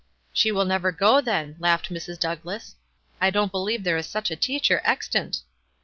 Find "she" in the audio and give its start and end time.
0.33-0.51